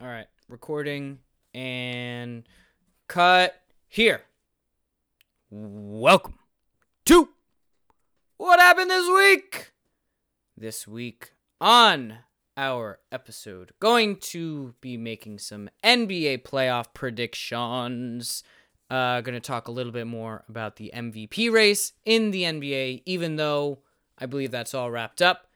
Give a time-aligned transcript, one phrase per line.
[0.00, 1.18] All right, recording
[1.52, 2.44] and
[3.08, 4.22] cut here.
[5.50, 6.38] Welcome
[7.06, 7.30] to
[8.36, 9.72] What Happened This Week?
[10.56, 12.18] This week on
[12.56, 18.44] our episode, going to be making some NBA playoff predictions.
[18.88, 23.02] Uh, going to talk a little bit more about the MVP race in the NBA,
[23.04, 23.80] even though
[24.16, 25.48] I believe that's all wrapped up.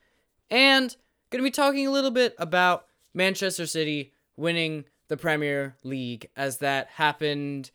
[0.51, 0.97] And
[1.31, 6.59] going to be talking a little bit about Manchester City winning the Premier League as
[6.59, 7.71] that happened.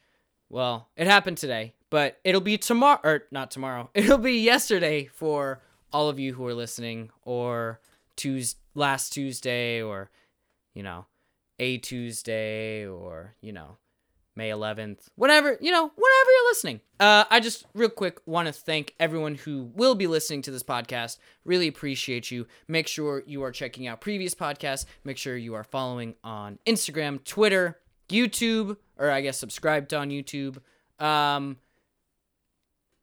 [0.50, 3.90] Well, it happened today, but it'll be tomorrow, or not tomorrow.
[3.94, 7.80] It'll be yesterday for all of you who are listening, or
[8.16, 10.10] Tuesday, last Tuesday, or
[10.74, 11.06] you know,
[11.60, 13.78] a Tuesday, or you know,
[14.38, 16.80] May 11th, whatever, you know, whenever you're listening.
[17.00, 20.62] Uh, I just real quick want to thank everyone who will be listening to this
[20.62, 21.18] podcast.
[21.44, 22.46] Really appreciate you.
[22.68, 24.86] Make sure you are checking out previous podcasts.
[25.04, 30.60] Make sure you are following on Instagram, Twitter, YouTube, or I guess subscribed on YouTube.
[31.00, 31.58] Um,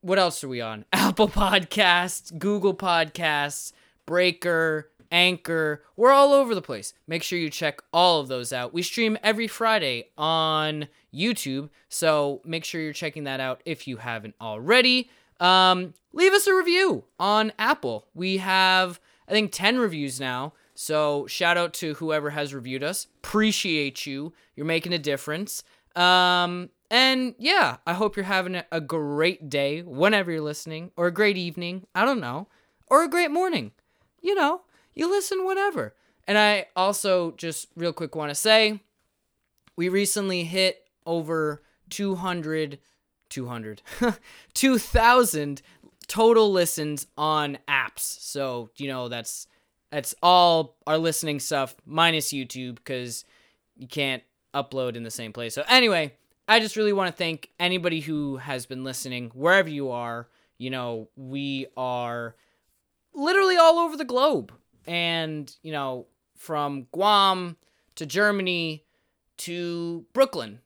[0.03, 0.85] what else are we on?
[0.93, 3.73] Apple Podcasts, Google Podcasts,
[4.07, 5.85] Breaker, Anchor.
[5.97, 6.93] We're all over the place.
[7.07, 8.75] Make sure you check all of those out.
[8.75, 13.99] We stream every Friday on YouTube, so make sure you're checking that out if you
[13.99, 15.09] haven't already.
[15.39, 18.09] Um, leave us a review on Apple.
[18.13, 18.99] We have,
[19.29, 20.53] I think, 10 reviews now.
[20.75, 23.07] So shout out to whoever has reviewed us.
[23.23, 24.33] Appreciate you.
[24.57, 25.63] You're making a difference.
[25.95, 31.13] Um, and yeah, I hope you're having a great day whenever you're listening, or a
[31.15, 31.87] great evening.
[31.95, 32.49] I don't know,
[32.89, 33.71] or a great morning.
[34.21, 34.63] You know,
[34.95, 35.95] you listen whenever.
[36.27, 38.81] And I also just real quick want to say
[39.77, 42.79] we recently hit over 200
[43.31, 43.83] 200
[44.55, 45.63] 2000
[46.07, 48.01] total listens on apps.
[48.01, 49.47] So, you know, that's
[49.91, 53.25] that's all our listening stuff minus YouTube cuz
[53.77, 54.23] you can't
[54.55, 55.55] upload in the same place.
[55.55, 56.15] So anyway,
[56.47, 60.29] I just really want to thank anybody who has been listening wherever you are.
[60.59, 62.37] You know, we are
[63.15, 64.53] literally all over the globe
[64.87, 66.07] and you know
[66.37, 67.57] from Guam
[67.97, 68.85] to Germany
[69.39, 70.61] to Brooklyn.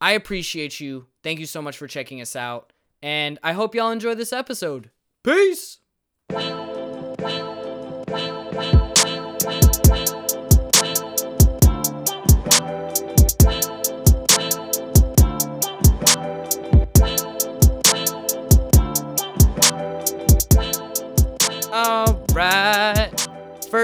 [0.00, 1.06] I appreciate you.
[1.22, 2.72] Thank you so much for checking us out.
[3.02, 4.90] And I hope y'all enjoy this episode.
[5.22, 5.78] Peace.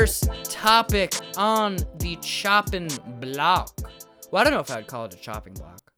[0.00, 2.88] First topic on the chopping
[3.20, 3.78] block.
[4.30, 5.92] Well, I don't know if I'd call it a chopping block.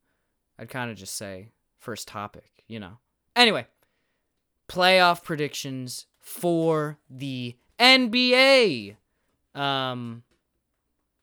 [0.59, 2.99] I'd kind of just say first topic, you know.
[3.37, 3.69] Anyway,
[4.69, 8.97] playoff predictions for the NBA.
[9.55, 10.25] Um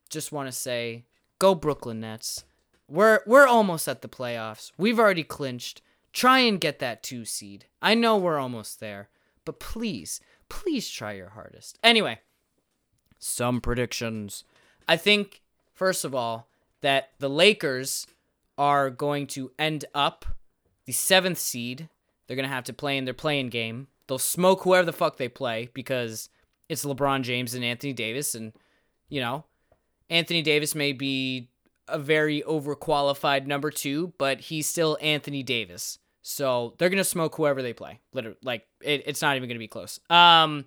[0.08, 1.04] just want to say
[1.38, 2.46] go Brooklyn Nets.
[2.88, 4.72] We're we're almost at the playoffs.
[4.78, 5.82] We've already clinched.
[6.14, 7.66] Try and get that 2 seed.
[7.82, 9.10] I know we're almost there,
[9.44, 11.78] but please, please try your hardest.
[11.84, 12.20] Anyway,
[13.20, 14.42] some predictions.
[14.88, 15.42] I think
[15.72, 16.48] first of all
[16.80, 18.06] that the Lakers
[18.58, 20.24] are going to end up
[20.86, 21.88] the seventh seed.
[22.26, 23.86] They're gonna have to play in their play-in game.
[24.06, 26.28] They'll smoke whoever the fuck they play because
[26.68, 28.52] it's LeBron James and Anthony Davis, and
[29.08, 29.44] you know,
[30.08, 31.48] Anthony Davis may be
[31.88, 35.98] a very overqualified number two, but he's still Anthony Davis.
[36.22, 38.00] So they're gonna smoke whoever they play.
[38.12, 40.00] Literally, like it, it's not even gonna be close.
[40.10, 40.64] Um,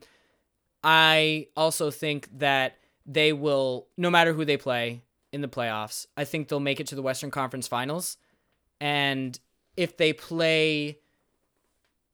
[0.84, 6.26] I also think that they will, no matter who they play in the playoffs, I
[6.26, 8.18] think they'll make it to the Western Conference Finals.
[8.82, 9.40] And
[9.78, 11.00] if they play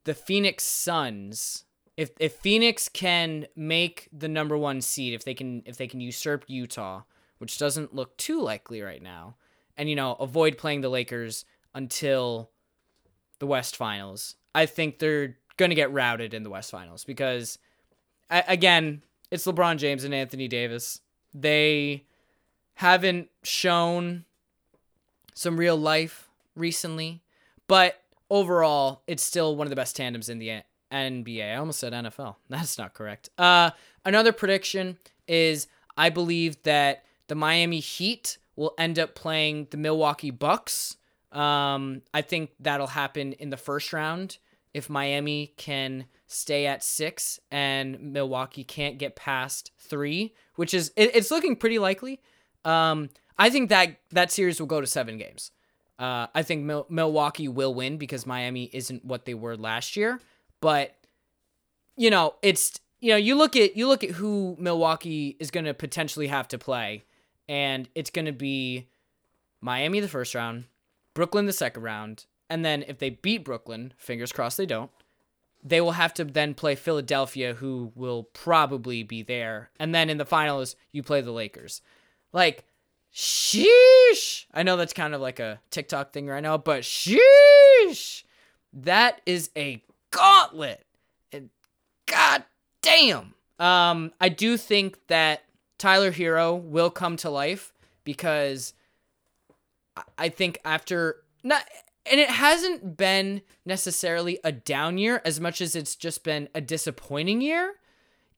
[0.03, 1.66] the Phoenix Suns,
[1.97, 6.00] if if Phoenix can make the number one seed, if they can if they can
[6.00, 7.02] usurp Utah,
[7.40, 9.35] which doesn't look too likely right now,
[9.75, 11.44] and you know avoid playing the Lakers
[11.74, 12.52] until
[13.40, 17.59] the West Finals, I think they're gonna get routed in the West Finals because
[18.29, 21.01] again, it's LeBron James and Anthony Davis.
[21.34, 22.06] They
[22.75, 24.26] haven't shown
[25.34, 27.22] some real life recently,
[27.67, 30.61] but overall, it's still one of the best tandems in the
[30.91, 31.53] NBA.
[31.53, 32.35] I almost said NFL.
[32.49, 33.29] That's not correct.
[33.37, 33.72] Uh,
[34.05, 34.97] another prediction
[35.28, 35.67] is
[35.97, 40.97] I believe that the Miami Heat will end up playing the Milwaukee Bucks.
[41.32, 44.37] Um, I think that'll happen in the first round
[44.73, 51.16] if Miami can stay at six and Milwaukee can't get past three, which is it,
[51.16, 52.22] it's looking pretty likely.
[52.64, 55.52] Um, I think that that series will go to seven games.
[55.97, 60.20] Uh, I think Mil- Milwaukee will win because Miami isn't what they were last year,
[60.61, 60.96] but
[61.97, 65.66] you know it's you know you look at you look at who Milwaukee is going
[65.66, 67.03] to potentially have to play.
[67.49, 68.87] and it's going to be
[69.59, 70.66] Miami the first round,
[71.16, 74.91] Brooklyn the second round, and then if they beat Brooklyn, fingers crossed they don't,
[75.64, 79.72] they will have to then play Philadelphia, who will probably be there.
[79.79, 81.82] And then in the finals, you play the Lakers.
[82.32, 82.66] Like,
[83.14, 84.46] sheesh.
[84.53, 88.23] I know that's kind of like a TikTok thing right now, but sheesh.
[88.72, 90.85] That is a gauntlet.
[91.32, 91.50] And
[92.06, 92.44] god
[92.82, 93.34] damn.
[93.59, 95.44] Um, I do think that
[95.78, 97.73] Tyler Herro will come to life
[98.03, 98.73] because
[100.17, 101.64] I think after not
[102.05, 106.61] and it hasn't been necessarily a down year as much as it's just been a
[106.61, 107.75] disappointing year.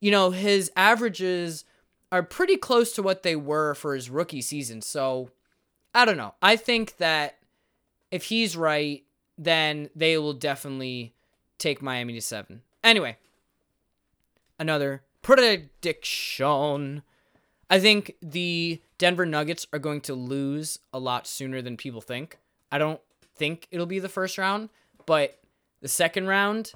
[0.00, 1.64] You know, his averages
[2.10, 4.82] are pretty close to what they were for his rookie season.
[4.82, 5.30] So,
[5.94, 6.34] I don't know.
[6.42, 7.38] I think that
[8.10, 9.04] if he's right,
[9.38, 11.14] then they will definitely
[11.58, 12.62] take Miami to 7.
[12.84, 13.16] Anyway,
[14.58, 17.02] another prediction.
[17.70, 22.38] I think the Denver Nuggets are going to lose a lot sooner than people think.
[22.70, 23.00] I don't
[23.36, 24.68] think it'll be the first round,
[25.06, 25.38] but
[25.80, 26.72] the second round,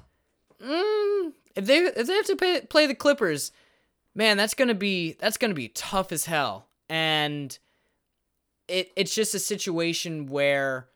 [0.61, 3.51] mm, if they if they have to pay, play the Clippers,
[4.15, 6.67] man, that's gonna be that's gonna be tough as hell.
[6.89, 7.57] And
[8.67, 10.87] it it's just a situation where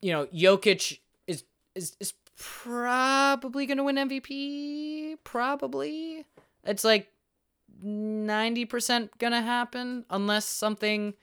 [0.00, 1.44] you know Jokic is
[1.74, 5.18] is is probably gonna win MVP.
[5.24, 6.24] Probably,
[6.64, 7.12] it's like
[7.82, 11.14] ninety percent gonna happen unless something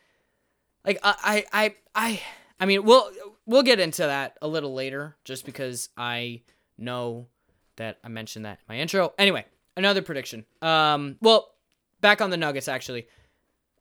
[0.85, 1.75] like I I I.
[1.97, 2.21] I
[2.59, 3.09] I mean, we'll
[3.45, 6.41] we'll get into that a little later, just because I
[6.77, 7.27] know
[7.77, 9.13] that I mentioned that in my intro.
[9.17, 10.45] Anyway, another prediction.
[10.61, 11.53] Um, well,
[12.01, 13.07] back on the Nuggets actually.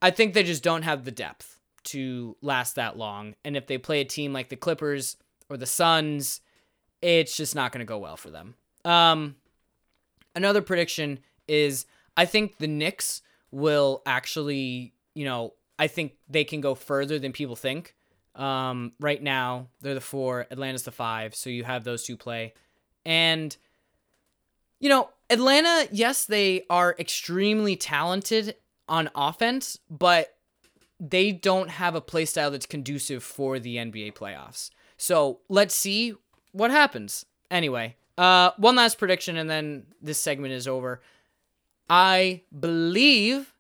[0.03, 3.79] I think they just don't have the depth to last that long, and if they
[3.79, 5.17] play a team like the Clippers
[5.49, 6.41] or the Suns,
[7.01, 8.55] it's just not going to go well for them.
[8.85, 9.37] Um,
[10.35, 11.87] another prediction is
[12.17, 17.33] I think the Knicks will actually, you know, I think they can go further than
[17.33, 17.95] people think.
[18.35, 22.55] Um, right now, they're the four, Atlanta's the five, so you have those two play.
[23.07, 23.57] And,
[24.81, 28.57] you know, Atlanta, yes, they are extremely talented
[28.89, 30.37] on offense, but
[31.01, 34.71] they don't have a play style that's conducive for the NBA playoffs.
[34.97, 36.15] So let's see
[36.53, 37.27] what happens.
[37.51, 41.01] Anyway, uh, one last prediction, and then this segment is over.
[41.89, 43.55] I believe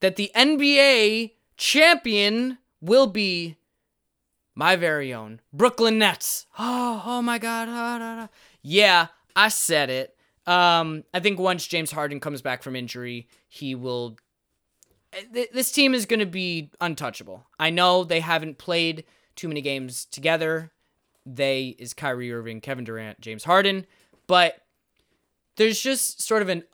[0.00, 3.56] that the NBA champion will be
[4.54, 6.46] my very own Brooklyn Nets.
[6.58, 7.68] Oh, oh my God.
[7.70, 8.28] Oh,
[8.62, 10.16] Yeah, I said it.
[10.46, 14.16] Um, I think once James Harden comes back from injury, he will.
[15.30, 17.46] This team is going to be untouchable.
[17.60, 19.04] I know they haven't played
[19.36, 20.72] too many games together.
[21.26, 23.86] They is Kyrie Irving, Kevin Durant, James Harden,
[24.26, 24.62] but
[25.56, 26.64] there's just sort of an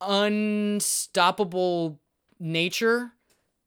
[0.00, 1.98] unstoppable
[2.38, 3.12] nature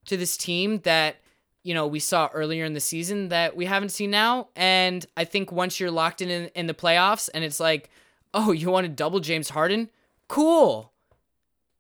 [0.06, 1.18] to this team that
[1.64, 4.50] you know we saw earlier in the season that we haven't seen now.
[4.56, 7.90] And i think once you're locked in in, in the playoffs and it's like
[8.34, 9.90] oh you want to double james harden?
[10.28, 10.92] Cool.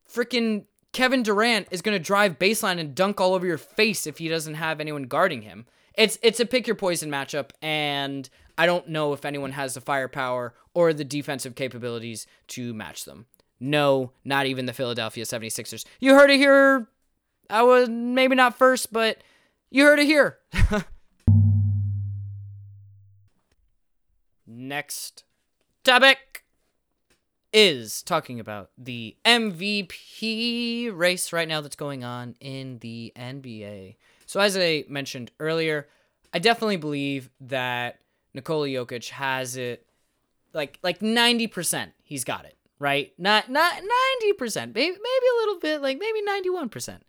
[0.09, 4.19] Freaking kevin durant is going to drive baseline and dunk all over your face if
[4.19, 5.65] he doesn't have anyone guarding him.
[5.95, 9.81] It's it's a pick your poison matchup and i don't know if anyone has the
[9.81, 13.25] firepower or the defensive capabilities to match them.
[13.59, 16.87] No not even the philadelphia 76ers you heard it here.
[17.49, 19.17] I was maybe not first but
[19.73, 20.37] you heard it here.
[24.47, 25.23] Next
[25.83, 26.45] topic
[27.51, 33.95] is talking about the MVP race right now that's going on in the NBA.
[34.27, 35.87] So, as I mentioned earlier,
[36.31, 37.99] I definitely believe that
[38.35, 39.87] Nikola Jokic has it
[40.53, 41.93] like like 90%.
[42.03, 43.11] He's got it, right?
[43.17, 46.99] Not not 90%, maybe maybe a little bit, like maybe 91%.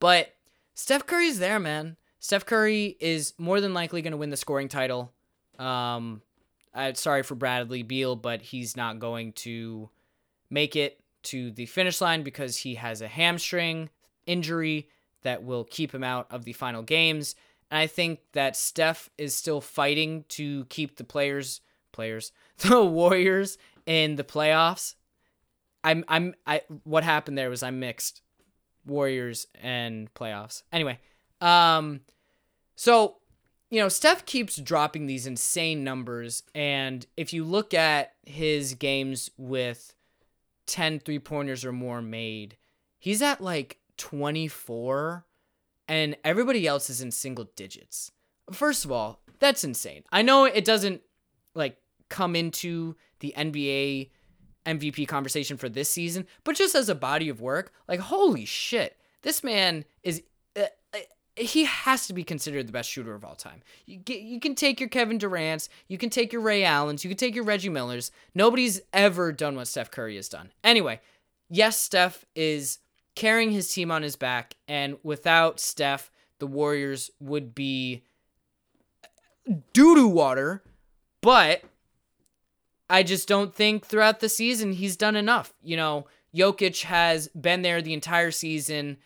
[0.00, 0.32] But
[0.74, 1.98] Steph Curry's there, man.
[2.18, 5.12] Steph Curry is more than likely going to win the scoring title.
[5.58, 6.22] Um,
[6.74, 9.90] I'm sorry for Bradley Beal, but he's not going to
[10.50, 13.90] make it to the finish line because he has a hamstring
[14.26, 14.88] injury
[15.22, 17.34] that will keep him out of the final games.
[17.70, 21.60] And I think that Steph is still fighting to keep the players,
[21.92, 24.94] players, the Warriors in the playoffs.
[25.82, 26.62] I'm, I'm, I.
[26.82, 28.22] What happened there was I mixed
[28.84, 30.62] Warriors and playoffs.
[30.72, 30.98] Anyway,
[31.40, 32.00] um,
[32.74, 33.16] so,
[33.70, 36.42] you know, Steph keeps dropping these insane numbers.
[36.54, 39.94] And if you look at his games with
[40.66, 42.56] 10 three pointers or more made,
[42.98, 45.24] he's at like 24,
[45.88, 48.12] and everybody else is in single digits.
[48.52, 50.04] First of all, that's insane.
[50.10, 51.02] I know it doesn't
[51.54, 51.78] like
[52.08, 54.10] come into the NBA
[54.66, 58.96] MVP conversation for this season, but just as a body of work, like holy shit,
[59.22, 60.22] this man is
[61.36, 63.62] he has to be considered the best shooter of all time.
[63.84, 67.10] You, get, you can take your Kevin Durant's, you can take your Ray Allen's, you
[67.10, 68.10] can take your Reggie Miller's.
[68.34, 70.50] Nobody's ever done what Steph Curry has done.
[70.64, 71.00] Anyway,
[71.50, 72.78] yes, Steph is
[73.14, 78.02] carrying his team on his back, and without Steph, the Warriors would be
[79.72, 80.62] doo doo water.
[81.20, 81.62] But
[82.88, 85.52] I just don't think throughout the season he's done enough.
[85.62, 88.98] You know, Jokic has been there the entire season,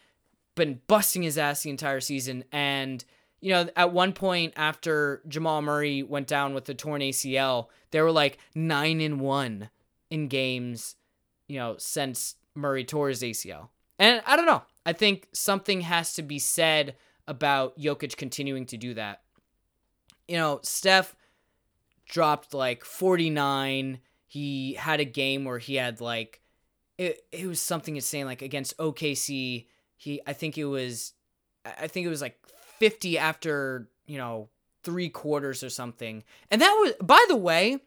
[0.55, 2.45] been busting his ass the entire season.
[2.53, 3.05] And,
[3.41, 8.01] you know, at one point after Jamal Murray went down with the torn ACL, they
[8.01, 9.71] were like nine and one
[10.11, 10.97] in games,
[11.49, 13.69] you know, since Murray tore his ACL.
[13.99, 14.63] And I don't know.
[14.85, 16.97] I think something has to be said
[17.29, 19.21] about Jokic continuing to do that.
[20.27, 21.15] You know, Steph
[22.07, 24.01] dropped like 49.
[24.27, 26.41] He had a game where he had like
[26.99, 29.67] it, it was something insane like against OKC.
[30.01, 31.13] He I think it was
[31.65, 32.39] I think it was like
[32.79, 34.49] 50 after, you know,
[34.83, 36.25] 3 quarters or something.
[36.51, 37.81] And that was by the way,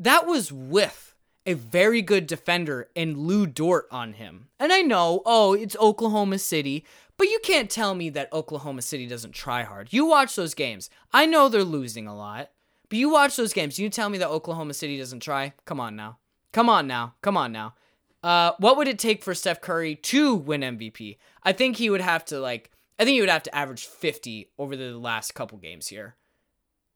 [0.00, 1.14] that was with
[1.46, 4.48] a very good defender and Lu Dort on him.
[4.58, 6.84] And I know, oh, it's Oklahoma City,
[7.16, 9.92] but you can't tell me that Oklahoma City doesn't try hard.
[9.92, 10.90] You watch those games.
[11.12, 12.50] I know they're losing a lot.
[12.88, 13.78] But you watch those games.
[13.78, 15.52] You tell me that Oklahoma City doesn't try?
[15.64, 16.18] Come on now.
[16.50, 17.14] Come on now.
[17.22, 17.74] Come on now.
[18.22, 21.16] Uh, what would it take for Steph Curry to win MVP?
[21.42, 22.70] I think he would have to like.
[22.98, 26.16] I think he would have to average 50 over the last couple games here,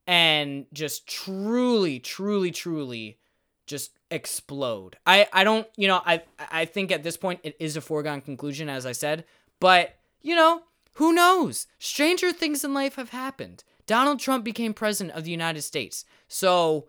[0.06, 3.18] and just truly, truly, truly,
[3.66, 4.96] just explode.
[5.06, 5.66] I I don't.
[5.76, 6.02] You know.
[6.04, 9.24] I I think at this point it is a foregone conclusion, as I said.
[9.60, 10.62] But you know,
[10.94, 11.66] who knows?
[11.78, 13.64] Stranger things in life have happened.
[13.86, 16.04] Donald Trump became president of the United States.
[16.28, 16.88] So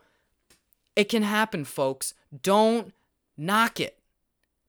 [0.95, 2.13] it can happen, folks.
[2.41, 2.93] Don't
[3.37, 3.97] knock it.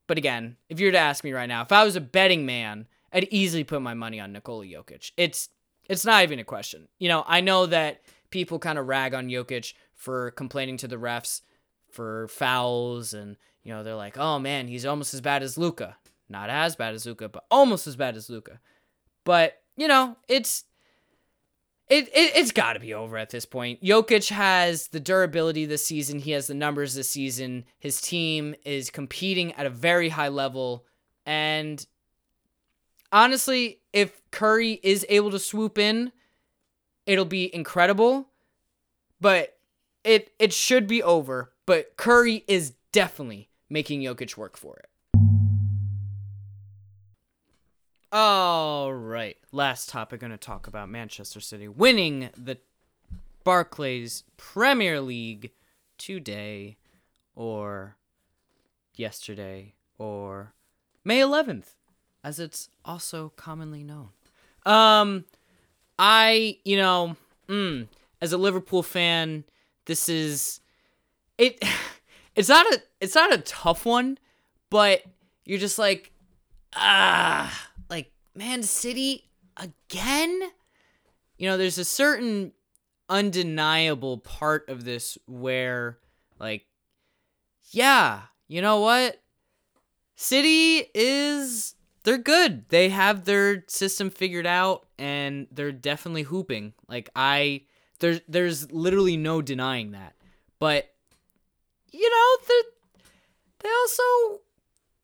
[0.07, 2.47] But again, if you were to ask me right now, if I was a betting
[2.47, 5.13] man, I'd easily put my money on Nikola Jokic.
[5.17, 5.49] It's
[5.89, 6.89] it's not even a question.
[6.99, 10.97] You know, I know that people kind of rag on Jokic for complaining to the
[10.97, 11.43] refs
[11.91, 15.97] for fouls and you know, they're like, "Oh man, he's almost as bad as Luka."
[16.29, 18.61] Not as bad as Luka, but almost as bad as Luka.
[19.25, 20.65] But, you know, it's
[21.89, 23.83] it, it it's got to be over at this point.
[23.83, 26.19] Jokic has the durability this season.
[26.19, 27.65] He has the numbers this season.
[27.79, 30.85] His team is competing at a very high level,
[31.25, 31.85] and
[33.13, 36.13] honestly, if Curry is able to swoop in,
[37.07, 38.31] it'll be incredible.
[39.21, 39.57] But
[40.05, 41.53] it it should be over.
[41.67, 44.89] But Curry is definitely making Jokic work for it.
[48.13, 49.37] All right.
[49.51, 52.59] Last topic going to talk about Manchester City winning the
[53.43, 55.51] Barclays Premier League
[55.99, 56.77] today
[57.35, 57.97] or
[58.95, 60.53] yesterday or
[61.05, 61.75] May 11th
[62.23, 64.11] as it's also commonly known.
[64.65, 65.25] Um
[65.99, 67.17] I, you know,
[67.49, 67.89] mm,
[68.21, 69.45] as a Liverpool fan,
[69.87, 70.61] this is
[71.39, 71.63] it
[72.37, 74.19] it's not a it's not a tough one,
[74.71, 75.03] but
[75.45, 76.13] you're just like
[76.75, 77.69] ah
[78.37, 80.43] Man City again?
[81.39, 82.53] You know, there's a certain
[83.09, 85.99] undeniable part of this where,
[86.39, 86.67] like,
[87.71, 89.23] yeah, you know what?
[90.15, 91.75] City is.
[92.05, 92.69] They're good.
[92.69, 96.75] They have their system figured out and they're definitely hooping.
[96.89, 97.63] Like, I.
[97.99, 100.15] There's, there's literally no denying that.
[100.59, 100.85] But,
[101.91, 102.37] you know,
[103.61, 104.43] they also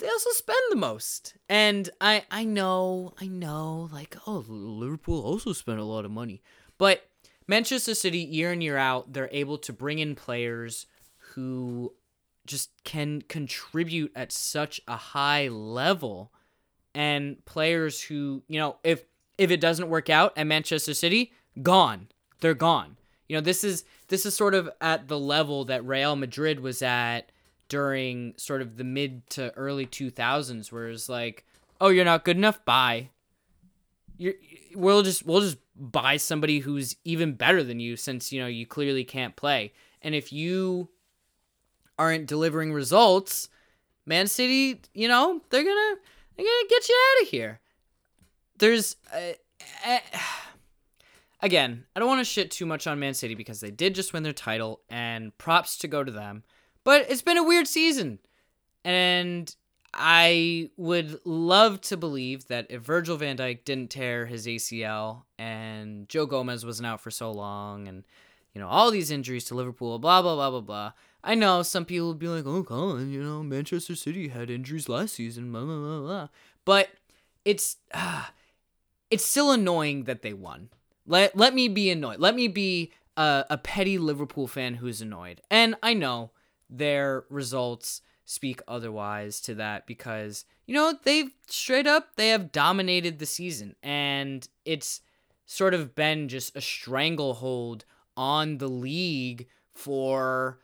[0.02, 1.34] they also spend the most.
[1.48, 6.42] And I I know, I know, like, oh, Liverpool also spent a lot of money.
[6.76, 7.08] But
[7.46, 10.86] Manchester City, year in, year out, they're able to bring in players
[11.34, 11.94] who
[12.46, 16.32] just can contribute at such a high level.
[16.94, 19.04] And players who, you know, if
[19.38, 21.32] if it doesn't work out at Manchester City,
[21.62, 22.08] gone.
[22.40, 22.96] They're gone.
[23.28, 26.82] You know, this is this is sort of at the level that Real Madrid was
[26.82, 27.32] at
[27.72, 31.46] during sort of the mid to early 2000s where it's like
[31.80, 32.62] oh you're not good enough?
[32.66, 33.08] Bye.
[34.18, 34.34] You're
[34.74, 38.66] we'll just we'll just buy somebody who's even better than you since you know you
[38.66, 39.72] clearly can't play.
[40.02, 40.90] And if you
[41.98, 43.48] aren't delivering results
[44.04, 45.96] man city you know they're gonna
[46.36, 47.60] they're gonna get you out of here.
[48.58, 49.32] There's uh,
[49.86, 49.98] uh,
[51.40, 54.12] again i don't want to shit too much on man city because they did just
[54.12, 56.44] win their title and props to go to them
[56.84, 58.18] but it's been a weird season.
[58.84, 59.54] And
[59.94, 66.08] I would love to believe that if Virgil van Dijk didn't tear his ACL and
[66.08, 68.04] Joe Gomez wasn't out for so long and
[68.54, 70.92] you know all these injuries to Liverpool, blah blah blah blah blah.
[71.24, 74.88] I know some people would be like, "Oh, Colin, you know Manchester City had injuries
[74.88, 76.28] last season, blah blah blah blah."
[76.64, 76.88] But
[77.44, 78.26] it's uh,
[79.10, 80.70] it's still annoying that they won.
[81.06, 82.18] Let let me be annoyed.
[82.18, 85.40] Let me be a, a petty Liverpool fan who's annoyed.
[85.50, 86.30] And I know
[86.78, 93.18] their results speak otherwise to that because you know they've straight up they have dominated
[93.18, 95.00] the season and it's
[95.44, 97.84] sort of been just a stranglehold
[98.16, 100.58] on the league for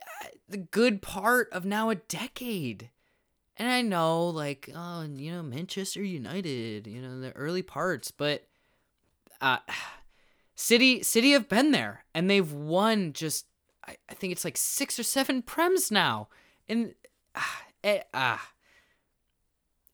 [0.00, 2.90] uh, the good part of now a decade.
[3.56, 8.46] And I know, like, oh, you know, Manchester United, you know, the early parts, but
[9.40, 9.58] uh,
[10.54, 13.46] City City have been there and they've won just
[13.86, 16.28] I, I think it's like six or seven prems now.
[16.68, 16.94] And
[17.34, 18.50] ah, it, ah,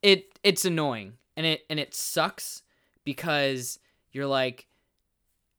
[0.03, 2.63] it it's annoying and it and it sucks
[3.05, 3.79] because
[4.13, 4.67] you're like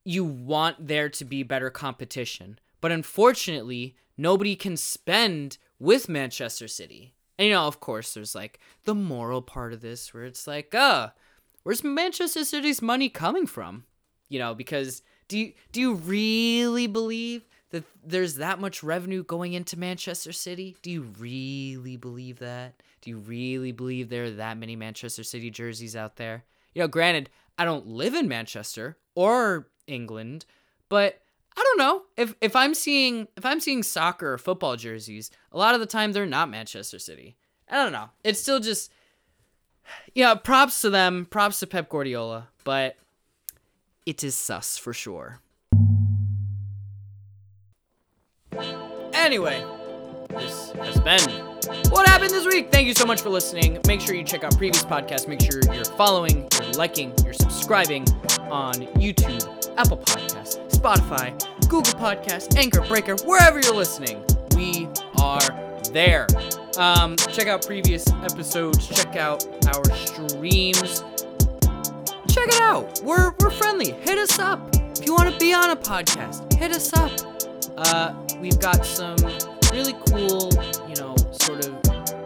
[0.05, 2.59] you want there to be better competition.
[2.81, 7.13] But unfortunately, nobody can spend with Manchester City.
[7.38, 10.74] And you know, of course, there's like the moral part of this where it's like,
[10.74, 11.09] uh,
[11.63, 13.86] where's Manchester City's money coming from?
[14.29, 19.53] You know, because do you do you really believe that there's that much revenue going
[19.53, 20.75] into Manchester City?
[20.81, 22.81] Do you really believe that?
[23.01, 26.43] Do you really believe there are that many Manchester City jerseys out there?
[26.73, 30.45] You know, granted, I don't live in Manchester or England,
[30.88, 31.21] but
[31.55, 32.03] I don't know.
[32.17, 35.85] If if I'm seeing if I'm seeing soccer or football jerseys, a lot of the
[35.85, 37.35] time they're not Manchester City.
[37.69, 38.09] I don't know.
[38.23, 38.91] It's still just
[40.13, 42.95] yeah, props to them, props to Pep Guardiola, but
[44.05, 45.39] it is sus for sure.
[49.13, 49.63] Anyway,
[50.29, 51.22] this has been
[51.91, 52.72] what happened this week.
[52.72, 53.79] Thank you so much for listening.
[53.88, 55.27] Make sure you check out previous podcasts.
[55.27, 58.08] Make sure you're following, you're liking, you're subscribing
[58.50, 61.38] on YouTube, Apple Podcasts, Spotify,
[61.70, 64.24] Google Podcasts, Anchor, Breaker, wherever you're listening.
[64.56, 64.88] We
[65.20, 65.39] are
[65.91, 66.27] there.
[66.77, 68.88] Um, check out previous episodes.
[68.88, 71.03] Check out our streams.
[72.29, 73.01] Check it out.
[73.03, 73.91] We're we're friendly.
[73.91, 76.54] Hit us up if you want to be on a podcast.
[76.54, 77.12] Hit us up.
[77.78, 79.17] Uh, we've got some
[79.71, 80.49] really cool,
[80.88, 81.75] you know, sort of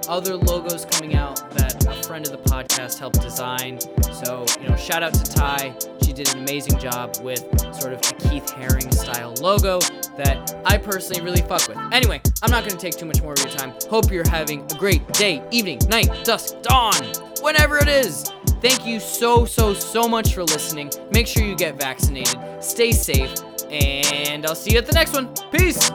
[0.07, 3.79] other logos coming out that a friend of the podcast helped design.
[4.23, 5.75] So, you know, shout out to Ty.
[6.03, 7.39] She did an amazing job with
[7.79, 9.79] sort of a Keith Haring style logo
[10.17, 11.77] that I personally really fuck with.
[11.91, 13.73] Anyway, I'm not going to take too much more of your time.
[13.89, 16.93] Hope you're having a great day, evening, night, dusk, dawn,
[17.41, 18.31] whenever it is.
[18.63, 20.89] Thank you so, so, so much for listening.
[21.11, 23.35] Make sure you get vaccinated, stay safe,
[23.69, 25.27] and I'll see you at the next one.
[25.51, 25.91] Peace.